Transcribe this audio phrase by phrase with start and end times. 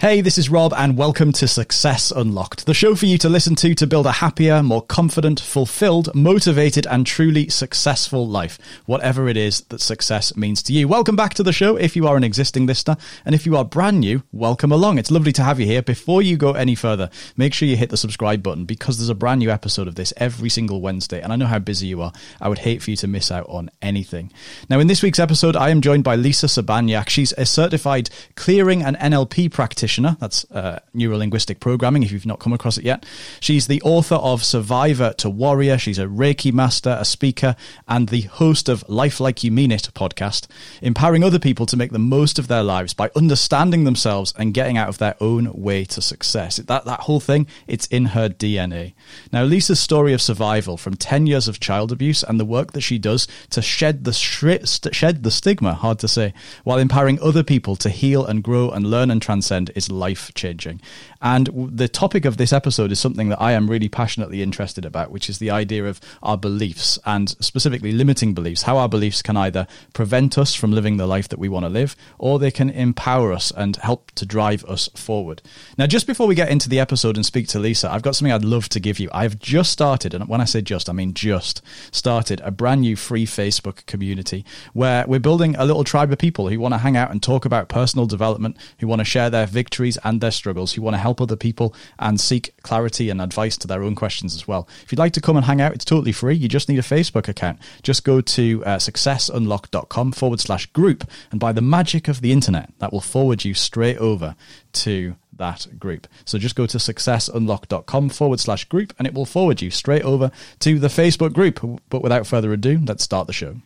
[0.00, 3.54] Hey, this is Rob, and welcome to Success Unlocked, the show for you to listen
[3.56, 9.36] to to build a happier, more confident, fulfilled, motivated, and truly successful life, whatever it
[9.36, 10.88] is that success means to you.
[10.88, 13.64] Welcome back to the show if you are an existing listener, and if you are
[13.64, 14.96] brand new, welcome along.
[14.96, 15.82] It's lovely to have you here.
[15.82, 19.14] Before you go any further, make sure you hit the subscribe button because there's a
[19.14, 22.14] brand new episode of this every single Wednesday, and I know how busy you are.
[22.40, 24.32] I would hate for you to miss out on anything.
[24.70, 27.10] Now, in this week's episode, I am joined by Lisa Sabaniak.
[27.10, 30.16] She's a certified clearing and NLP practitioner practitioner.
[30.20, 33.04] That's uh, neuro linguistic programming, if you've not come across it yet.
[33.40, 35.78] She's the author of Survivor to Warrior.
[35.78, 37.56] She's a Reiki master, a speaker,
[37.88, 40.46] and the host of Life Like You Mean It podcast,
[40.80, 44.78] empowering other people to make the most of their lives by understanding themselves and getting
[44.78, 46.56] out of their own way to success.
[46.56, 48.92] That, that whole thing, it's in her DNA.
[49.32, 52.82] Now, Lisa's story of survival from 10 years of child abuse and the work that
[52.82, 56.32] she does to shed the, shed the stigma, hard to say,
[56.62, 60.80] while empowering other people to heal and grow and learn and transcend is life changing.
[61.22, 65.10] And the topic of this episode is something that I am really passionately interested about,
[65.10, 69.36] which is the idea of our beliefs and specifically limiting beliefs, how our beliefs can
[69.36, 72.68] either prevent us from living the life that we want to live or they can
[72.70, 75.40] empower us and help to drive us forward.
[75.78, 78.32] Now, just before we get into the episode and speak to Lisa, I've got something
[78.32, 79.08] I'd love to give you.
[79.12, 82.96] I've just started, and when I say just, I mean just started a brand new
[82.96, 86.96] free Facebook community where we're building a little tribe of people who want to hang
[86.96, 90.32] out and talk about personal development, who want to share their victories victories and their
[90.32, 93.94] struggles, who want to help other people and seek clarity and advice to their own
[93.94, 94.68] questions as well.
[94.82, 96.34] If you'd like to come and hang out, it's totally free.
[96.34, 97.60] You just need a Facebook account.
[97.84, 102.72] Just go to uh, successunlocked.com forward slash group, and by the magic of the internet,
[102.80, 104.34] that will forward you straight over
[104.72, 106.08] to that group.
[106.24, 110.30] So just go to successunlocked.com forward slash group and it will forward you straight over
[110.58, 111.60] to the Facebook group.
[111.88, 113.56] But without further ado, let's start the show.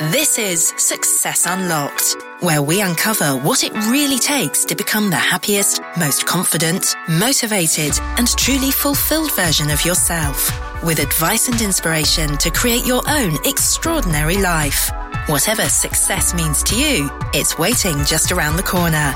[0.00, 5.80] This is Success Unlocked, where we uncover what it really takes to become the happiest,
[5.96, 10.50] most confident, motivated, and truly fulfilled version of yourself,
[10.82, 14.90] with advice and inspiration to create your own extraordinary life.
[15.28, 19.14] Whatever success means to you, it's waiting just around the corner.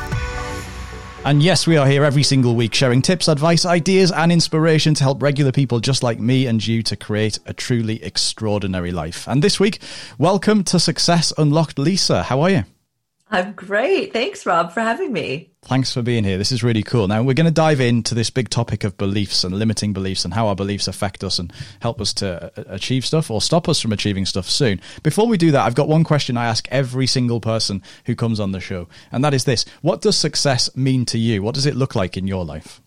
[1.28, 5.04] And yes, we are here every single week sharing tips, advice, ideas, and inspiration to
[5.04, 9.28] help regular people just like me and you to create a truly extraordinary life.
[9.28, 9.78] And this week,
[10.16, 12.22] welcome to Success Unlocked, Lisa.
[12.22, 12.64] How are you?
[13.30, 14.14] I'm great.
[14.14, 15.50] Thanks, Rob, for having me.
[15.62, 16.38] Thanks for being here.
[16.38, 17.08] This is really cool.
[17.08, 20.32] Now, we're going to dive into this big topic of beliefs and limiting beliefs and
[20.32, 23.80] how our beliefs affect us and help us to uh, achieve stuff or stop us
[23.80, 24.80] from achieving stuff soon.
[25.02, 28.40] Before we do that, I've got one question I ask every single person who comes
[28.40, 31.42] on the show, and that is this What does success mean to you?
[31.42, 32.80] What does it look like in your life?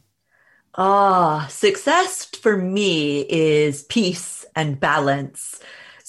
[0.76, 5.60] Ah, success for me is peace and balance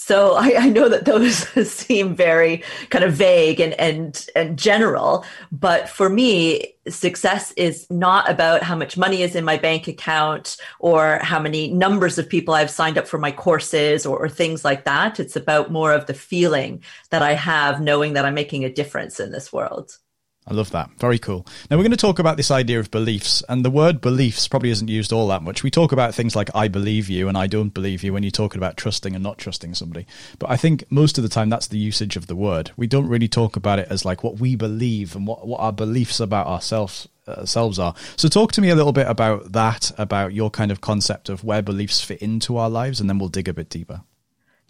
[0.02, 5.24] so I, I, know that those seem very kind of vague and, and, and general,
[5.52, 10.56] but for me, success is not about how much money is in my bank account
[10.80, 14.64] or how many numbers of people I've signed up for my courses or, or things
[14.64, 15.20] like that.
[15.20, 19.20] It's about more of the feeling that I have knowing that I'm making a difference
[19.20, 19.98] in this world.
[20.47, 20.91] I love that.
[20.98, 21.47] Very cool.
[21.70, 24.70] Now we're going to talk about this idea of beliefs, and the word beliefs probably
[24.70, 25.62] isn't used all that much.
[25.62, 28.32] We talk about things like I believe you and I don't believe you when you're
[28.32, 30.06] talking about trusting and not trusting somebody.
[30.41, 32.72] But I think most of the time that's the usage of the word.
[32.76, 35.72] We don't really talk about it as like what we believe and what, what our
[35.72, 37.94] beliefs about ourselves uh, ourselves are.
[38.16, 41.44] So talk to me a little bit about that, about your kind of concept of
[41.44, 44.02] where beliefs fit into our lives, and then we'll dig a bit deeper.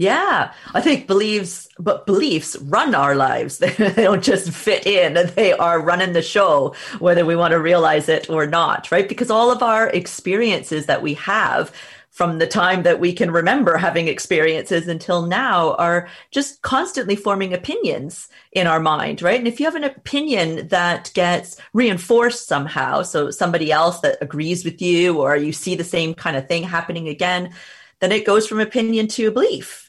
[0.02, 3.58] Yeah, I think beliefs, but beliefs run our lives.
[3.78, 8.08] They don't just fit in; they are running the show, whether we want to realize
[8.08, 9.08] it or not, right?
[9.08, 11.70] Because all of our experiences that we have
[12.10, 17.54] from the time that we can remember having experiences until now are just constantly forming
[17.54, 19.38] opinions in our mind, right?
[19.38, 24.64] And if you have an opinion that gets reinforced somehow, so somebody else that agrees
[24.64, 27.54] with you, or you see the same kind of thing happening again,
[28.00, 29.81] then it goes from opinion to belief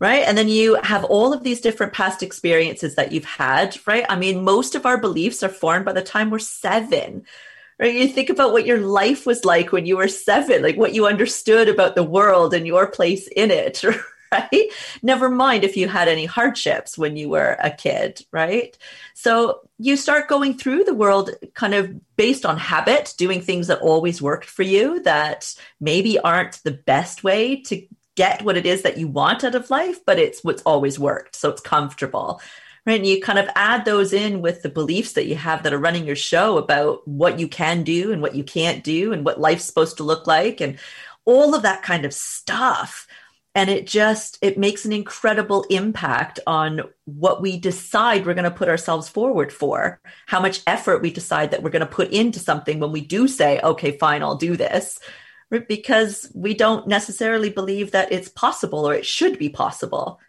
[0.00, 0.24] right?
[0.26, 4.06] And then you have all of these different past experiences that you've had, right?
[4.08, 7.24] I mean, most of our beliefs are formed by the time we're seven.
[7.78, 7.94] Right?
[7.94, 11.06] You think about what your life was like when you were seven, like what you
[11.06, 13.82] understood about the world and your place in it,
[14.32, 14.66] right?
[15.02, 18.76] Never mind if you had any hardships when you were a kid, right?
[19.14, 23.80] So you start going through the world kind of based on habit, doing things that
[23.80, 27.86] always worked for you that maybe aren't the best way to
[28.20, 31.34] get what it is that you want out of life, but it's what's always worked.
[31.34, 32.42] So it's comfortable.
[32.84, 32.96] Right.
[32.96, 35.78] And you kind of add those in with the beliefs that you have that are
[35.78, 39.40] running your show about what you can do and what you can't do and what
[39.40, 40.78] life's supposed to look like and
[41.24, 43.06] all of that kind of stuff
[43.54, 48.50] and it just it makes an incredible impact on what we decide we're going to
[48.50, 52.38] put ourselves forward for how much effort we decide that we're going to put into
[52.38, 54.98] something when we do say okay fine i'll do this
[55.50, 60.20] because we don't necessarily believe that it's possible or it should be possible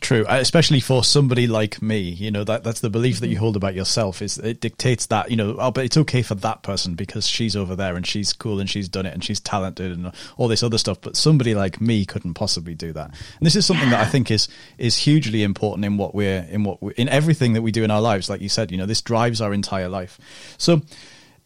[0.00, 3.36] True, uh, especially for somebody like me, you know that that's the belief that you
[3.36, 3.44] mm-hmm.
[3.44, 4.20] hold about yourself.
[4.20, 7.56] Is it dictates that you know, oh, but it's okay for that person because she's
[7.56, 10.62] over there and she's cool and she's done it and she's talented and all this
[10.62, 11.00] other stuff.
[11.00, 13.06] But somebody like me couldn't possibly do that.
[13.06, 14.46] And this is something that I think is
[14.76, 17.90] is hugely important in what we're in what we're, in everything that we do in
[17.90, 18.28] our lives.
[18.28, 20.18] Like you said, you know, this drives our entire life.
[20.58, 20.82] So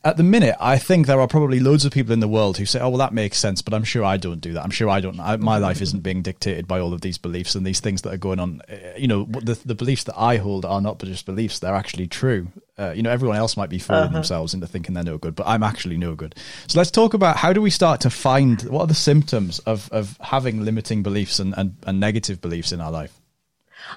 [0.05, 2.67] at the minute, I think there are probably loads of people in the world who
[2.67, 4.65] say, "Oh, well, that makes sense," but I'm sure I don't do that.
[4.65, 5.19] I'm sure I don't.
[5.21, 8.13] I, my life isn't being dictated by all of these beliefs and these things that
[8.13, 8.63] are going on.
[8.69, 12.09] Uh, you know, the the beliefs that I hold are not just beliefs; they're actually
[12.09, 12.49] true.
[12.77, 14.15] Uh, you know, everyone else might be fooling uh-huh.
[14.15, 16.35] themselves into thinking they're no good, but I'm actually no good.
[16.67, 19.89] So let's talk about how do we start to find what are the symptoms of
[19.93, 23.22] of having limiting beliefs and, and, and negative beliefs in our life.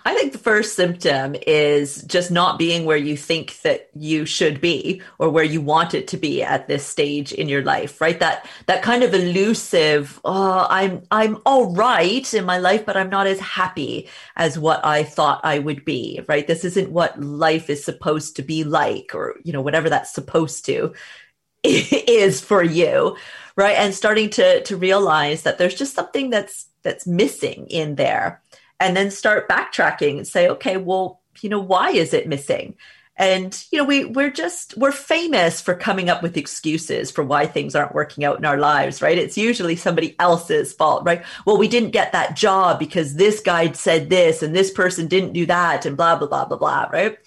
[0.03, 4.61] I think the first symptom is just not being where you think that you should
[4.61, 8.19] be or where you want it to be at this stage in your life, right?
[8.19, 13.09] That that kind of elusive, oh, I'm I'm all right in my life, but I'm
[13.09, 16.45] not as happy as what I thought I would be, right?
[16.45, 20.65] This isn't what life is supposed to be like, or you know, whatever that's supposed
[20.65, 20.93] to
[21.63, 23.17] is for you,
[23.55, 23.77] right?
[23.77, 28.41] And starting to to realize that there's just something that's that's missing in there
[28.80, 32.75] and then start backtracking and say, okay, well, you know, why is it missing?
[33.18, 37.45] And you know, we we're just we're famous for coming up with excuses for why
[37.45, 39.18] things aren't working out in our lives, right?
[39.18, 41.24] It's usually somebody else's fault, right?
[41.45, 45.31] Well, we didn't get that job because this guy said this and this person didn't
[45.31, 47.18] do that and blah blah blah blah blah, right?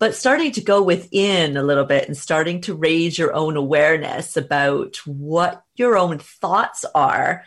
[0.00, 4.36] But starting to go within a little bit and starting to raise your own awareness
[4.36, 7.44] about what your own thoughts are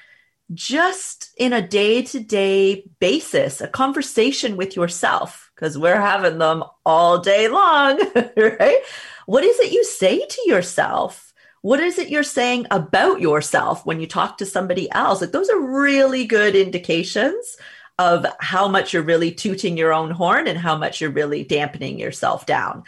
[0.53, 6.63] just in a day to day basis, a conversation with yourself, because we're having them
[6.85, 7.99] all day long,
[8.37, 8.79] right?
[9.25, 11.33] What is it you say to yourself?
[11.61, 15.19] What is it you're saying about yourself when you talk to somebody else?
[15.19, 17.57] Like, those are really good indications
[17.99, 21.99] of how much you're really tooting your own horn and how much you're really dampening
[21.99, 22.83] yourself down.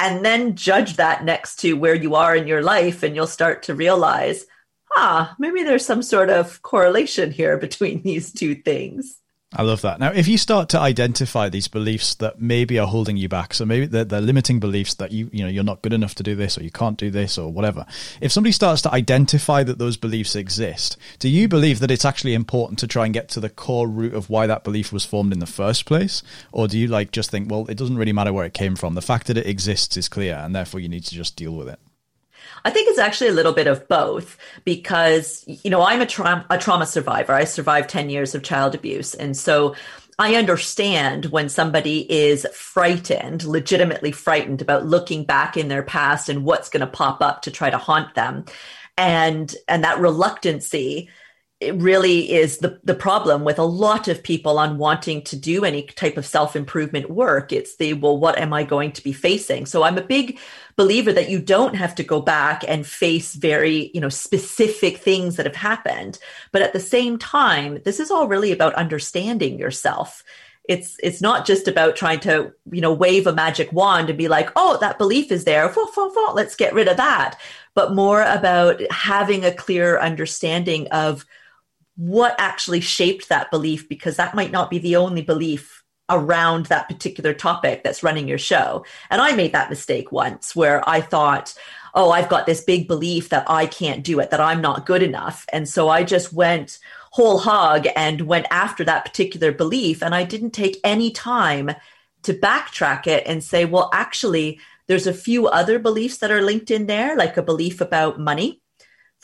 [0.00, 3.62] And then judge that next to where you are in your life, and you'll start
[3.64, 4.46] to realize
[4.96, 9.20] ah, maybe there's some sort of correlation here between these two things.
[9.56, 10.00] I love that.
[10.00, 13.64] Now, if you start to identify these beliefs that maybe are holding you back, so
[13.64, 16.34] maybe they're, they're, limiting beliefs that you, you know, you're not good enough to do
[16.34, 17.86] this, or you can't do this, or whatever.
[18.20, 22.34] If somebody starts to identify that those beliefs exist, do you believe that it's actually
[22.34, 25.32] important to try and get to the core root of why that belief was formed
[25.32, 28.32] in the first place, or do you like just think, well, it doesn't really matter
[28.32, 28.94] where it came from.
[28.94, 31.68] The fact that it exists is clear, and therefore you need to just deal with
[31.68, 31.78] it.
[32.64, 36.46] I think it's actually a little bit of both because, you know, I'm a, tra-
[36.48, 37.32] a trauma survivor.
[37.32, 39.14] I survived 10 years of child abuse.
[39.14, 39.74] And so
[40.18, 46.44] I understand when somebody is frightened, legitimately frightened about looking back in their past and
[46.44, 48.44] what's going to pop up to try to haunt them.
[48.96, 51.10] And, and that reluctancy
[51.60, 55.64] it really is the, the problem with a lot of people on wanting to do
[55.64, 57.52] any type of self improvement work.
[57.52, 59.66] It's the, well, what am I going to be facing?
[59.66, 60.38] So I'm a big
[60.76, 65.36] believer that you don't have to go back and face very, you know, specific things
[65.36, 66.18] that have happened.
[66.50, 70.24] But at the same time, this is all really about understanding yourself.
[70.68, 74.28] It's it's not just about trying to, you know, wave a magic wand and be
[74.28, 75.72] like, oh, that belief is there.
[76.34, 77.38] Let's get rid of that.
[77.74, 81.24] But more about having a clear understanding of
[81.96, 86.88] what actually shaped that belief because that might not be the only belief around that
[86.88, 88.84] particular topic that's running your show.
[89.10, 91.54] And I made that mistake once where I thought,
[91.94, 95.02] oh, I've got this big belief that I can't do it, that I'm not good
[95.02, 95.46] enough.
[95.52, 96.78] And so I just went
[97.12, 100.02] whole hog and went after that particular belief.
[100.02, 101.70] And I didn't take any time
[102.24, 104.58] to backtrack it and say, well, actually,
[104.88, 108.60] there's a few other beliefs that are linked in there, like a belief about money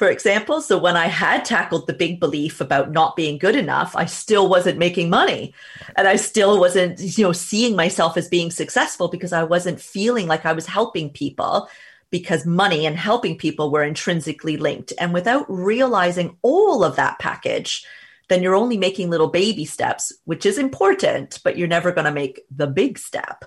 [0.00, 0.62] for example.
[0.62, 4.48] So when I had tackled the big belief about not being good enough, I still
[4.48, 5.52] wasn't making money
[5.94, 10.26] and I still wasn't, you know, seeing myself as being successful because I wasn't feeling
[10.26, 11.68] like I was helping people
[12.10, 14.94] because money and helping people were intrinsically linked.
[14.98, 17.84] And without realizing all of that package,
[18.28, 22.10] then you're only making little baby steps, which is important, but you're never going to
[22.10, 23.44] make the big step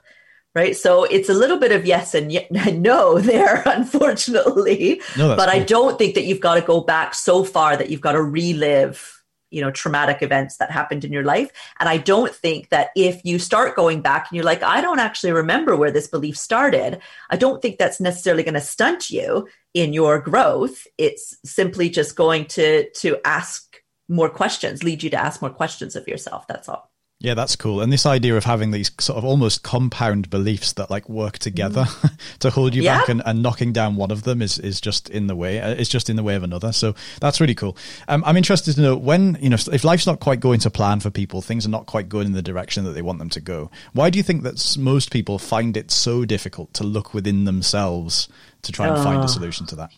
[0.56, 0.76] right?
[0.76, 2.32] So it's a little bit of yes and
[2.82, 5.02] no there, unfortunately.
[5.18, 5.62] No, but cool.
[5.62, 8.22] I don't think that you've got to go back so far that you've got to
[8.22, 9.10] relive
[9.50, 13.24] you know traumatic events that happened in your life and i don't think that if
[13.24, 17.00] you start going back and you're like i don't actually remember where this belief started
[17.30, 22.16] i don't think that's necessarily going to stunt you in your growth it's simply just
[22.16, 23.74] going to to ask
[24.08, 26.48] more questions, lead you to ask more questions of yourself.
[26.48, 26.93] That's all.
[27.24, 27.80] Yeah, that's cool.
[27.80, 31.86] And this idea of having these sort of almost compound beliefs that like work together
[31.86, 32.18] mm.
[32.40, 33.00] to hold you yeah.
[33.00, 35.62] back and, and, knocking down one of them is, is just in the way.
[35.62, 36.74] Uh, it's just in the way of another.
[36.74, 37.78] So that's really cool.
[38.10, 41.00] Um, I'm interested to know when, you know, if life's not quite going to plan
[41.00, 43.40] for people, things are not quite going in the direction that they want them to
[43.40, 43.72] go.
[43.94, 48.28] Why do you think that most people find it so difficult to look within themselves
[48.64, 49.04] to try and uh.
[49.04, 49.92] find a solution to that?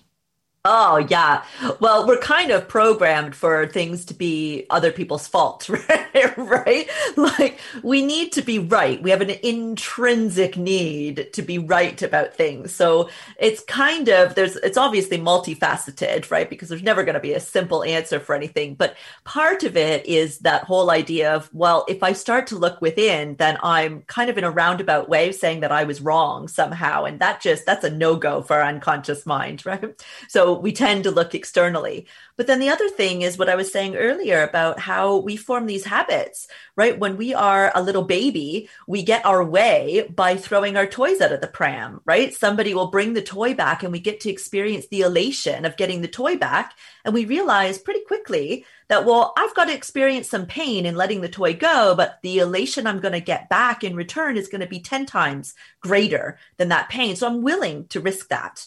[0.67, 1.43] Oh, yeah.
[1.79, 6.37] Well, we're kind of programmed for things to be other people's fault, right?
[6.37, 6.89] right?
[7.15, 8.99] Like, we need to be right.
[8.99, 12.73] We have an intrinsic need to be right about things.
[12.73, 16.49] So it's kind of, there's, it's obviously multifaceted, right?
[16.49, 18.73] Because there's never going to be a simple answer for anything.
[18.73, 22.81] But part of it is that whole idea of, well, if I start to look
[22.81, 27.03] within, then I'm kind of in a roundabout way saying that I was wrong somehow.
[27.05, 30.03] And that just, that's a no go for our unconscious mind, right?
[30.27, 32.07] So, we tend to look externally.
[32.37, 35.65] But then the other thing is what I was saying earlier about how we form
[35.65, 36.99] these habits, right?
[36.99, 41.31] When we are a little baby, we get our way by throwing our toys out
[41.31, 42.33] of the pram, right?
[42.33, 46.01] Somebody will bring the toy back and we get to experience the elation of getting
[46.01, 46.73] the toy back.
[47.05, 51.21] And we realize pretty quickly that, well, I've got to experience some pain in letting
[51.21, 54.61] the toy go, but the elation I'm going to get back in return is going
[54.61, 57.15] to be 10 times greater than that pain.
[57.15, 58.65] So I'm willing to risk that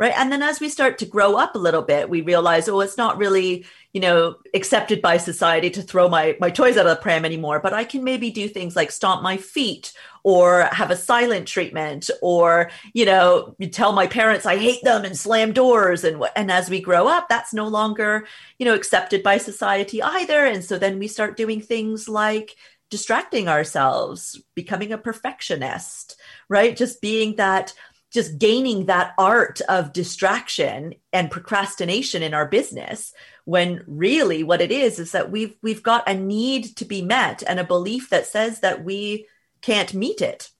[0.00, 0.14] right?
[0.16, 2.96] And then as we start to grow up a little bit we realize oh it's
[2.96, 7.02] not really you know accepted by society to throw my my toys out of the
[7.02, 7.60] pram anymore.
[7.60, 9.92] But i can maybe do things like stomp my feet
[10.24, 15.16] or have a silent treatment or you know tell my parents i hate them and
[15.16, 18.26] slam doors and and as we grow up that's no longer
[18.58, 20.44] you know accepted by society either.
[20.46, 22.56] And so then we start doing things like
[22.88, 26.16] distracting ourselves becoming a perfectionist
[26.50, 26.76] right?
[26.76, 27.72] Just being that
[28.10, 33.12] just gaining that art of distraction and procrastination in our business
[33.44, 37.42] when really what it is is that we've we've got a need to be met
[37.46, 39.26] and a belief that says that we
[39.60, 40.50] can't meet it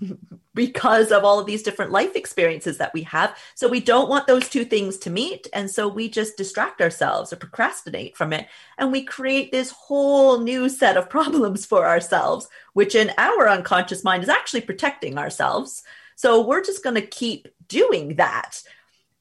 [0.54, 3.36] because of all of these different life experiences that we have.
[3.54, 5.46] So we don't want those two things to meet.
[5.54, 8.46] And so we just distract ourselves or procrastinate from it.
[8.76, 14.02] And we create this whole new set of problems for ourselves which in our unconscious
[14.02, 15.82] mind is actually protecting ourselves
[16.22, 18.62] so we're just going to keep doing that.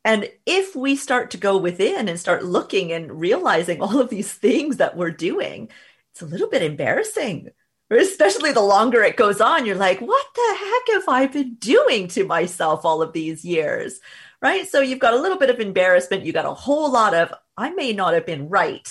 [0.06, 4.32] And if we start to go within and start looking and realizing all of these
[4.32, 5.70] things that we're doing,
[6.12, 7.50] it's a little bit embarrassing.
[7.90, 12.08] Especially the longer it goes on, you're like, what the heck have I been doing
[12.10, 14.00] to myself all of these years?
[14.40, 14.68] Right.
[14.70, 16.24] So you've got a little bit of embarrassment.
[16.24, 18.88] You got a whole lot of, I may not have been right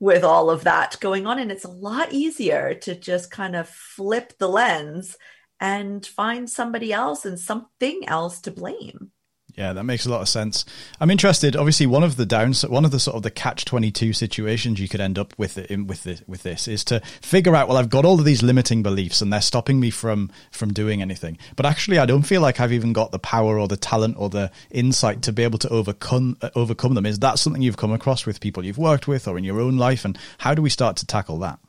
[0.00, 1.38] with all of that going on.
[1.38, 5.16] And it's a lot easier to just kind of flip the lens
[5.60, 9.12] and find somebody else and something else to blame.
[9.56, 10.66] Yeah, that makes a lot of sense.
[11.00, 11.56] I'm interested.
[11.56, 14.78] Obviously, one of the downs, one of the sort of the catch twenty two situations
[14.78, 17.66] you could end up with in, with this, with this is to figure out.
[17.66, 21.00] Well, I've got all of these limiting beliefs, and they're stopping me from from doing
[21.00, 21.38] anything.
[21.56, 24.28] But actually, I don't feel like I've even got the power or the talent or
[24.28, 27.06] the insight to be able to overcome uh, overcome them.
[27.06, 29.78] Is that something you've come across with people you've worked with or in your own
[29.78, 30.04] life?
[30.04, 31.60] And how do we start to tackle that?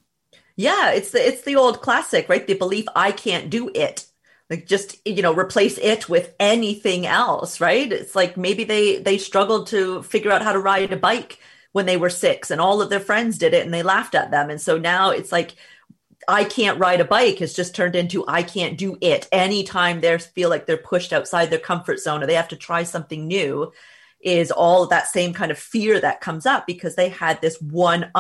[0.58, 2.46] Yeah, it's the it's the old classic, right?
[2.46, 4.06] The belief I can't do it.
[4.50, 7.92] Like just you know replace it with anything else, right?
[7.92, 11.40] It's like maybe they they struggled to figure out how to ride a bike
[11.74, 14.32] when they were 6 and all of their friends did it and they laughed at
[14.32, 14.50] them.
[14.50, 15.56] And so now it's like
[16.28, 19.28] I can't ride a bike has just turned into I can't do it.
[19.32, 22.84] Anytime they feel like they're pushed outside their comfort zone or they have to try
[22.84, 23.72] something new,
[24.28, 27.62] is all of that same kind of fear that comes up because they had this
[27.62, 28.12] one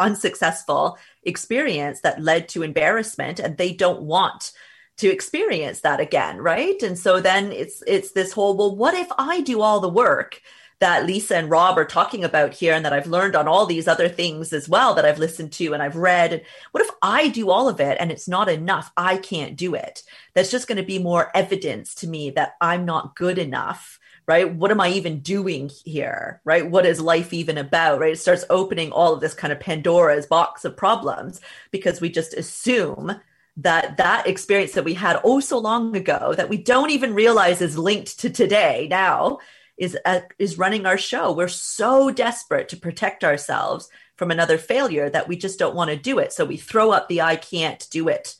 [0.00, 4.50] unsuccessful experience that led to embarrassment and they don't want
[4.96, 6.82] to experience that again right?
[6.82, 10.40] And so then it's it's this whole well what if i do all the work
[10.80, 13.88] that lisa and rob are talking about here and that i've learned on all these
[13.88, 16.44] other things as well that i've listened to and i've read?
[16.72, 18.90] What if i do all of it and it's not enough?
[18.96, 20.02] I can't do it.
[20.34, 24.54] That's just going to be more evidence to me that i'm not good enough right?
[24.54, 26.70] What am I even doing here, right?
[26.70, 28.12] What is life even about, right?
[28.12, 32.34] It starts opening all of this kind of Pandora's box of problems because we just
[32.34, 33.18] assume
[33.56, 37.60] that that experience that we had oh so long ago that we don't even realize
[37.60, 39.38] is linked to today now
[39.76, 41.32] is uh, is running our show.
[41.32, 45.96] We're so desperate to protect ourselves from another failure that we just don't want to
[45.96, 46.32] do it.
[46.32, 48.36] So we throw up the I can't do it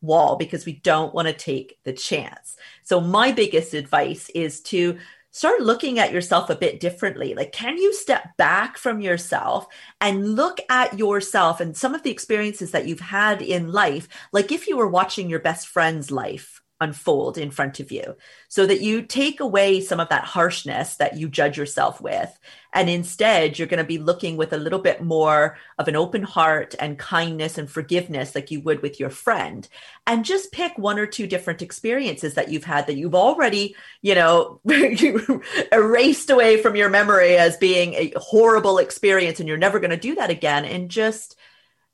[0.00, 2.56] wall because we don't want to take the chance.
[2.82, 4.98] So my biggest advice is to
[5.30, 7.34] start looking at yourself a bit differently.
[7.34, 9.66] Like, can you step back from yourself
[10.00, 14.08] and look at yourself and some of the experiences that you've had in life?
[14.32, 18.16] Like, if you were watching your best friend's life, unfold in front of you
[18.48, 22.38] so that you take away some of that harshness that you judge yourself with.
[22.72, 26.22] And instead, you're going to be looking with a little bit more of an open
[26.22, 29.66] heart and kindness and forgiveness, like you would with your friend.
[30.06, 34.14] And just pick one or two different experiences that you've had that you've already, you
[34.14, 34.60] know,
[35.72, 39.96] erased away from your memory as being a horrible experience and you're never going to
[39.96, 40.66] do that again.
[40.66, 41.37] And just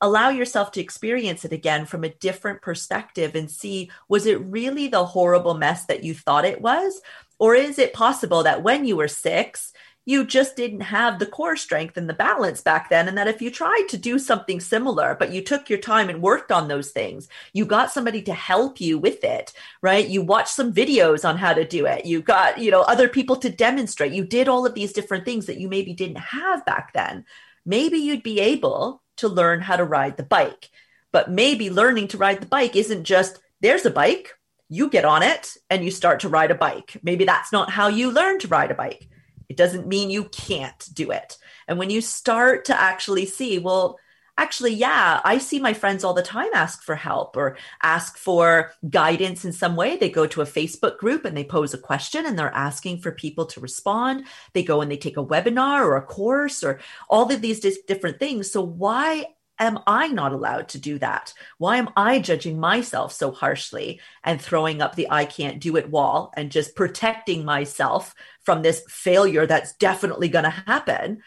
[0.04, 4.86] allow yourself to experience it again from a different perspective and see was it really
[4.88, 7.00] the horrible mess that you thought it was?
[7.38, 9.72] Or is it possible that when you were six,
[10.06, 13.08] you just didn't have the core strength and the balance back then.
[13.08, 16.20] And that if you tried to do something similar, but you took your time and
[16.20, 20.06] worked on those things, you got somebody to help you with it, right?
[20.06, 22.04] You watched some videos on how to do it.
[22.04, 24.12] You got, you know, other people to demonstrate.
[24.12, 27.24] You did all of these different things that you maybe didn't have back then.
[27.64, 30.70] Maybe you'd be able to learn how to ride the bike.
[31.12, 34.32] But maybe learning to ride the bike isn't just there's a bike,
[34.68, 36.96] you get on it and you start to ride a bike.
[37.02, 39.08] Maybe that's not how you learn to ride a bike.
[39.48, 41.36] It doesn't mean you can't do it.
[41.68, 43.98] And when you start to actually see, well,
[44.36, 48.72] actually, yeah, I see my friends all the time ask for help or ask for
[48.88, 49.96] guidance in some way.
[49.96, 53.12] They go to a Facebook group and they pose a question and they're asking for
[53.12, 54.26] people to respond.
[54.52, 58.18] They go and they take a webinar or a course or all of these different
[58.18, 58.50] things.
[58.50, 59.26] So, why
[59.58, 61.32] am I not allowed to do that?
[61.58, 65.90] Why am I judging myself so harshly and throwing up the I can't do it
[65.90, 71.22] wall and just protecting myself from this failure that's definitely going to happen?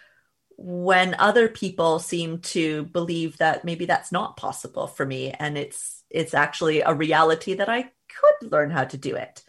[0.57, 6.03] When other people seem to believe that maybe that's not possible for me and it's
[6.09, 9.43] it's actually a reality that I could learn how to do it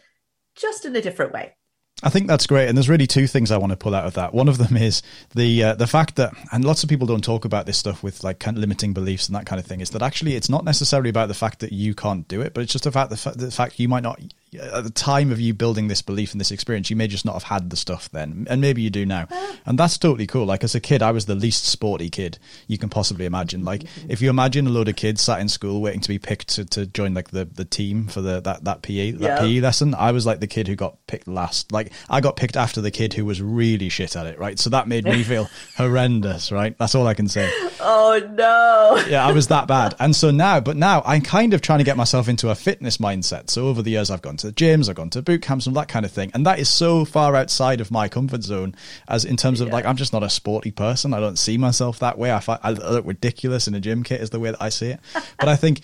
[0.55, 1.55] just in a different way.
[2.01, 4.13] I think that's great, and there's really two things I want to pull out of
[4.13, 4.33] that.
[4.33, 5.01] One of them is
[5.35, 8.23] the uh, the fact that, and lots of people don't talk about this stuff with
[8.23, 9.81] like kind of limiting beliefs and that kind of thing.
[9.81, 12.61] Is that actually it's not necessarily about the fact that you can't do it, but
[12.61, 14.21] it's just about the, fa- the fact you might not
[14.53, 17.33] at the time of you building this belief and this experience, you may just not
[17.33, 19.55] have had the stuff then, and maybe you do now, ah.
[19.65, 20.45] and that's totally cool.
[20.45, 23.63] Like as a kid, I was the least sporty kid you can possibly imagine.
[23.63, 24.11] Like mm-hmm.
[24.11, 26.65] if you imagine a load of kids sat in school waiting to be picked to,
[26.65, 29.39] to join like the, the team for the that that PE that yeah.
[29.39, 31.71] PE lesson, I was like the kid who got picked last.
[31.71, 34.57] Like I got picked after the kid who was really shit at it, right?
[34.57, 36.77] So that made me feel horrendous, right?
[36.77, 37.51] That's all I can say.
[37.79, 39.03] Oh no!
[39.07, 41.85] yeah, I was that bad, and so now, but now I'm kind of trying to
[41.85, 43.49] get myself into a fitness mindset.
[43.49, 45.75] So over the years, I've gone to the gyms, I've gone to boot camps and
[45.75, 46.31] that kind of thing.
[46.33, 48.75] And that is so far outside of my comfort zone
[49.07, 49.75] as in terms of yeah.
[49.75, 51.13] like, I'm just not a sporty person.
[51.13, 52.31] I don't see myself that way.
[52.31, 54.89] I, find, I look ridiculous in a gym kit is the way that I see
[54.89, 54.99] it.
[55.39, 55.81] But I think,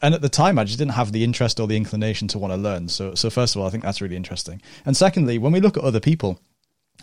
[0.00, 2.52] and at the time, I just didn't have the interest or the inclination to want
[2.52, 2.88] to learn.
[2.88, 4.62] So, so first of all, I think that's really interesting.
[4.86, 6.40] And secondly, when we look at other people,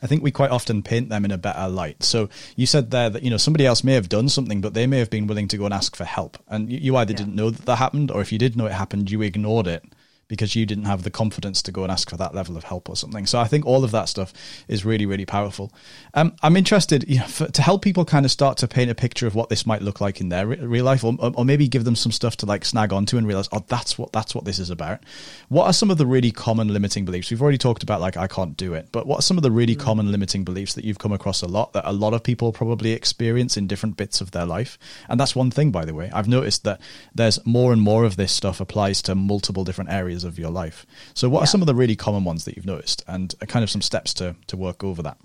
[0.02, 2.04] I think we quite often paint them in a better light.
[2.04, 4.88] So you said there that you know somebody else may have done something, but they
[4.88, 7.18] may have been willing to go and ask for help, and you, you either yeah.
[7.18, 9.84] didn't know that that happened, or if you did know it happened, you ignored it
[10.32, 12.88] because you didn't have the confidence to go and ask for that level of help
[12.88, 13.26] or something.
[13.26, 14.32] So I think all of that stuff
[14.70, 15.74] is really, really powerful.
[16.14, 18.96] Um, I'm interested you know, for, to help people kind of start to paint a
[18.96, 21.68] picture of what this might look like in their re- real life, or, or, maybe
[21.68, 24.46] give them some stuff to like snag onto and realize, oh, that's what that's what
[24.46, 25.02] this is about.
[25.50, 27.30] What are some of the really common limiting beliefs?
[27.30, 29.52] We've already talked about like I can't do it, but what are some of the
[29.52, 29.84] really mm-hmm.
[29.84, 32.94] common limiting beliefs that you've come across a lot that a lot of people probably
[32.94, 34.80] experience in different bits of their life?
[35.10, 36.10] And that's one thing, by the way.
[36.14, 36.80] I've noticed that
[37.14, 40.86] there's more and more of this stuff applies to multiple different areas of your life.
[41.14, 41.44] So, what yeah.
[41.44, 44.14] are some of the really common ones that you've noticed, and kind of some steps
[44.16, 45.18] to to work over that?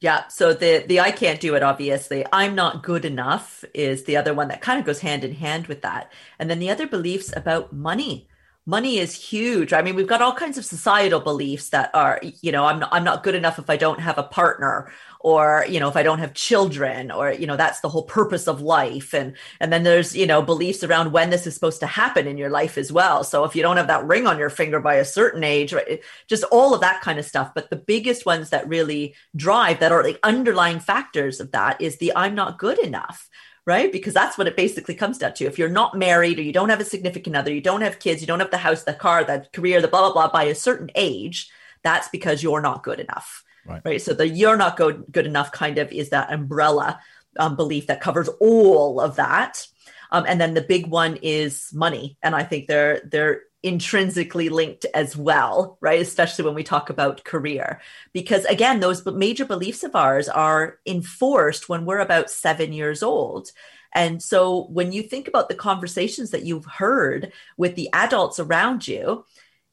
[0.00, 0.28] Yeah.
[0.28, 1.62] So the the I can't do it.
[1.62, 5.34] Obviously, I'm not good enough is the other one that kind of goes hand in
[5.34, 6.12] hand with that.
[6.38, 8.28] And then the other beliefs about money
[8.68, 9.72] money is huge.
[9.72, 12.90] I mean, we've got all kinds of societal beliefs that are, you know, I'm not,
[12.92, 16.02] I'm not good enough if I don't have a partner or, you know, if I
[16.02, 19.14] don't have children or, you know, that's the whole purpose of life.
[19.14, 22.36] And, and then there's, you know, beliefs around when this is supposed to happen in
[22.36, 23.24] your life as well.
[23.24, 26.02] So if you don't have that ring on your finger by a certain age, right,
[26.28, 27.52] just all of that kind of stuff.
[27.54, 31.96] But the biggest ones that really drive that are like underlying factors of that is
[31.96, 33.30] the I'm not good enough
[33.68, 33.92] right?
[33.92, 35.44] Because that's what it basically comes down to.
[35.44, 38.22] If you're not married or you don't have a significant other, you don't have kids,
[38.22, 40.54] you don't have the house, the car, the career, the blah, blah, blah, by a
[40.54, 41.50] certain age,
[41.82, 43.44] that's because you're not good enough.
[43.66, 43.82] Right.
[43.84, 44.00] right?
[44.00, 46.98] So the you're not good, good enough kind of is that umbrella
[47.38, 49.66] um, belief that covers all of that.
[50.10, 52.16] Um, and then the big one is money.
[52.22, 56.00] And I think they're, they're intrinsically linked as well, right?
[56.00, 57.80] Especially when we talk about career.
[58.12, 63.50] Because again, those major beliefs of ours are enforced when we're about seven years old.
[63.94, 68.86] And so when you think about the conversations that you've heard with the adults around
[68.86, 69.24] you,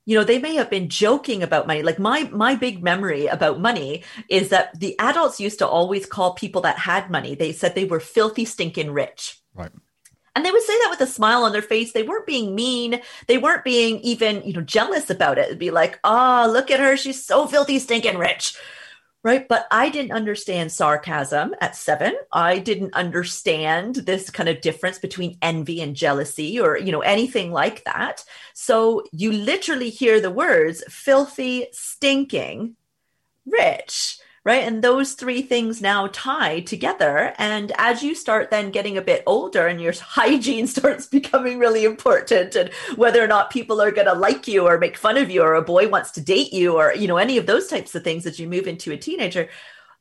[0.05, 3.59] you know they may have been joking about money like my my big memory about
[3.59, 7.73] money is that the adults used to always call people that had money they said
[7.73, 9.71] they were filthy stinking rich right
[10.35, 11.93] And they would say that with a smile on their face.
[11.93, 13.01] They weren't being mean.
[13.27, 15.45] They weren't being even, you know, jealous about it.
[15.45, 16.97] It'd be like, oh, look at her.
[16.97, 18.57] She's so filthy, stinking rich.
[19.23, 19.47] Right.
[19.47, 22.15] But I didn't understand sarcasm at seven.
[22.31, 27.51] I didn't understand this kind of difference between envy and jealousy or, you know, anything
[27.51, 28.23] like that.
[28.53, 32.75] So you literally hear the words filthy, stinking,
[33.47, 34.63] rich right?
[34.63, 37.33] And those three things now tie together.
[37.39, 41.83] And as you start then getting a bit older and your hygiene starts becoming really
[41.83, 45.31] important, and whether or not people are going to like you or make fun of
[45.31, 47.95] you, or a boy wants to date you, or, you know, any of those types
[47.95, 49.49] of things as you move into a teenager,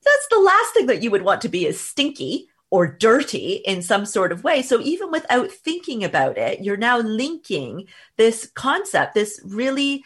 [0.04, 3.80] that's the last thing that you would want to be is stinky or dirty in
[3.80, 4.60] some sort of way.
[4.60, 10.04] So even without thinking about it, you're now linking this concept, this really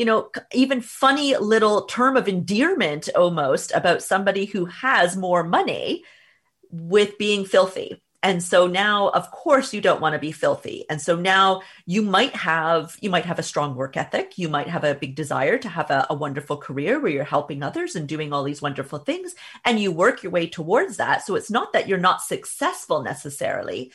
[0.00, 6.04] you know, even funny little term of endearment almost about somebody who has more money
[6.70, 8.02] with being filthy.
[8.22, 10.86] And so now, of course, you don't want to be filthy.
[10.88, 14.38] And so now you might have you might have a strong work ethic.
[14.38, 17.62] You might have a big desire to have a, a, wonderful career where you're helping
[17.62, 19.34] others and doing all these wonderful things,
[19.66, 21.26] and you work your way towards that.
[21.26, 23.92] So it's not that you're not successful necessarily,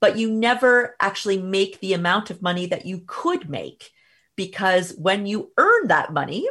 [0.00, 3.92] but you never actually make the amount of money that you could make
[4.46, 6.48] because when you earn that money,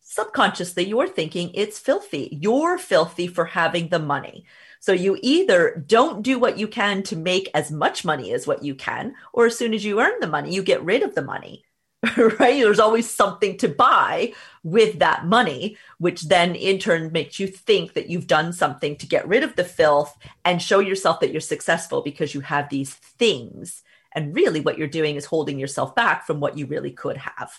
[0.00, 2.38] subconsciously you're thinking it's filthy.
[2.40, 4.44] You're filthy for having the money.
[4.78, 8.64] So you either don't do what you can to make as much money as what
[8.64, 11.22] you can, or as soon as you earn the money, you get rid of the
[11.22, 11.64] money.
[12.16, 12.60] right?
[12.60, 17.94] There's always something to buy with that money, which then in turn makes you think
[17.94, 21.40] that you've done something to get rid of the filth and show yourself that you're
[21.40, 23.82] successful because you have these things
[24.14, 27.58] and really, what you're doing is holding yourself back from what you really could have.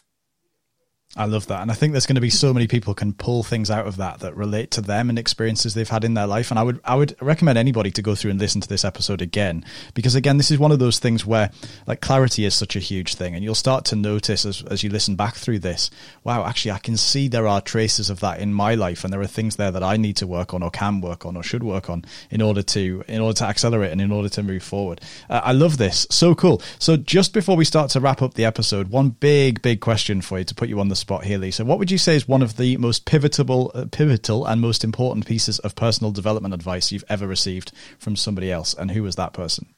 [1.15, 1.62] I love that.
[1.62, 3.97] And I think there's going to be so many people can pull things out of
[3.97, 6.49] that that relate to them and experiences they've had in their life.
[6.49, 9.21] And I would, I would recommend anybody to go through and listen to this episode
[9.21, 11.52] again, because again, this is one of those things where
[11.86, 13.36] like clarity is such a huge thing.
[13.36, 15.91] And you'll start to notice as, as you listen back through this,
[16.23, 19.04] wow, actually, I can see there are traces of that in my life.
[19.04, 21.38] And there are things there that I need to work on or can work on
[21.38, 24.41] or should work on in order to, in order to accelerate and in order to
[24.41, 24.99] move forward.
[25.30, 26.08] Uh, I love this.
[26.10, 26.60] So cool.
[26.80, 30.39] So just before we start to wrap up the episode, one big, big question for
[30.39, 31.65] you to put you on the spot here, Lisa.
[31.65, 35.27] What would you say is one of the most pivotal, uh, pivotal and most important
[35.27, 39.33] pieces of personal development advice you've ever received from somebody else, and who was that
[39.33, 39.75] person?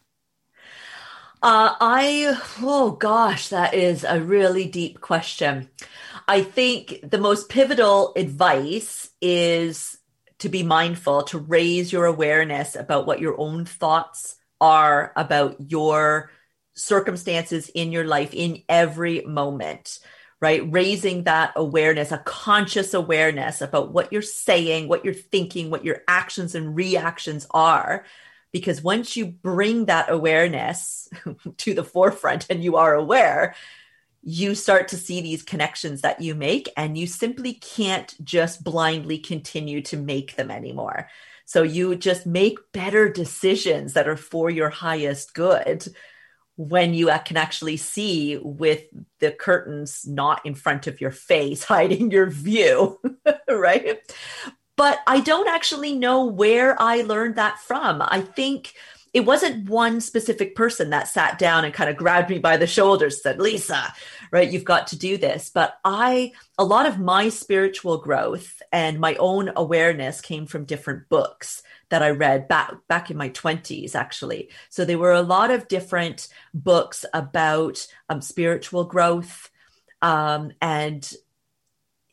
[1.41, 5.69] Uh, I, oh gosh, that is a really deep question.
[6.27, 9.97] I think the most pivotal advice is
[10.39, 16.31] to be mindful, to raise your awareness about what your own thoughts are about your
[16.75, 19.99] circumstances in your life in every moment
[20.45, 20.71] right?
[20.71, 26.03] Raising that awareness, a conscious awareness about what you're saying, what you're thinking, what your
[26.07, 28.05] actions and reactions are.
[28.51, 31.09] Because once you bring that awareness
[31.57, 33.55] to the forefront and you are aware,
[34.21, 39.17] you start to see these connections that you make, and you simply can't just blindly
[39.17, 41.09] continue to make them anymore.
[41.45, 45.87] So you just make better decisions that are for your highest good
[46.57, 48.83] when you can actually see with
[49.19, 52.99] the curtains not in front of your face, hiding your view,
[53.49, 53.99] right?
[54.77, 58.01] But I don't actually know where I learned that from.
[58.01, 58.73] I think
[59.15, 62.67] it wasn't one specific person that sat down and kind of grabbed me by the
[62.67, 63.93] shoulders, said, Lisa,
[64.29, 65.49] right, you've got to do this.
[65.49, 71.07] But I, a lot of my spiritual growth and my own awareness came from different
[71.07, 74.49] books that I read back back in my 20s actually.
[74.69, 79.49] So there were a lot of different books about um, spiritual growth
[80.01, 81.09] um, and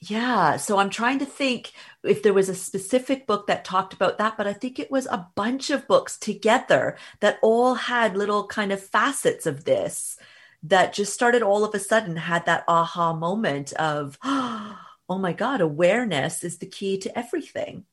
[0.05, 1.71] yeah, so I'm trying to think
[2.03, 5.07] if there was a specific book that talked about that, but I think it was
[5.07, 10.19] a bunch of books together that all had little kind of facets of this
[10.65, 14.77] that just started all of a sudden had that aha moment of, oh
[15.09, 17.85] my God, awareness is the key to everything.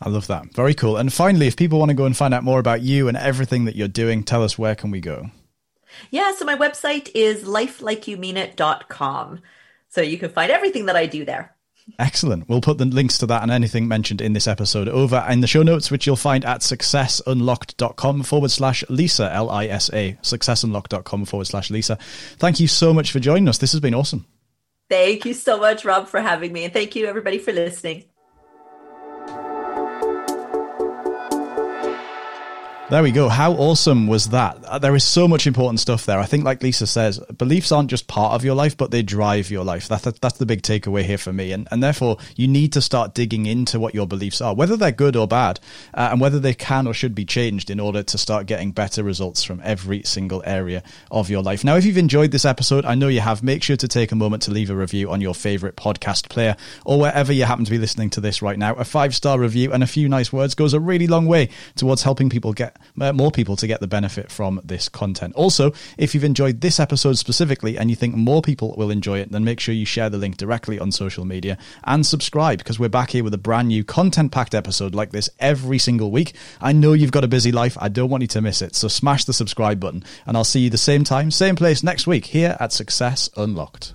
[0.00, 0.54] I love that.
[0.54, 0.96] Very cool.
[0.96, 3.66] And finally, if people want to go and find out more about you and everything
[3.66, 5.30] that you're doing, tell us where can we go?
[6.10, 9.40] Yeah, so my website is lifelikeyoumeanit.com.
[9.88, 11.54] So you can find everything that I do there.
[11.98, 12.48] Excellent.
[12.48, 15.46] We'll put the links to that and anything mentioned in this episode over in the
[15.46, 21.24] show notes, which you'll find at successunlocked.com forward slash Lisa, L I S A, successunlocked.com
[21.24, 21.96] forward slash Lisa.
[22.36, 23.58] Thank you so much for joining us.
[23.58, 24.26] This has been awesome.
[24.90, 26.64] Thank you so much, Rob, for having me.
[26.64, 28.04] And thank you, everybody, for listening.
[32.90, 33.28] There we go.
[33.28, 34.64] How awesome was that?
[34.64, 36.18] Uh, there is so much important stuff there.
[36.18, 39.50] I think, like Lisa says, beliefs aren't just part of your life, but they drive
[39.50, 39.88] your life.
[39.88, 41.52] That, that, that's the big takeaway here for me.
[41.52, 44.90] And, and therefore, you need to start digging into what your beliefs are, whether they're
[44.90, 45.60] good or bad,
[45.92, 49.04] uh, and whether they can or should be changed in order to start getting better
[49.04, 51.64] results from every single area of your life.
[51.64, 54.16] Now, if you've enjoyed this episode, I know you have, make sure to take a
[54.16, 57.70] moment to leave a review on your favorite podcast player or wherever you happen to
[57.70, 58.74] be listening to this right now.
[58.76, 62.02] A five star review and a few nice words goes a really long way towards
[62.02, 65.34] helping people get Uh, more people to get the benefit from this content.
[65.34, 69.30] Also, if you've enjoyed this episode specifically and you think more people will enjoy it,
[69.30, 72.88] then make sure you share the link directly on social media and subscribe because we're
[72.88, 76.34] back here with a brand new content packed episode like this every single week.
[76.60, 77.76] I know you've got a busy life.
[77.80, 78.74] I don't want you to miss it.
[78.74, 82.06] So smash the subscribe button and I'll see you the same time, same place next
[82.06, 83.94] week here at Success Unlocked.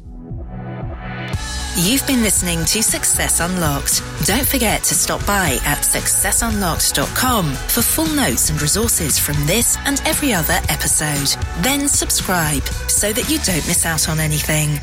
[1.75, 4.03] You've been listening to Success Unlocked.
[4.27, 9.99] Don't forget to stop by at successunlocked.com for full notes and resources from this and
[10.05, 11.35] every other episode.
[11.63, 14.79] Then subscribe so that you don't miss out on anything.